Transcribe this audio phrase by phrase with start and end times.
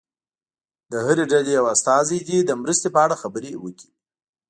[0.91, 3.89] له هرې ډلې یو استازی دې د مرستې په اړه خبرې وکړي.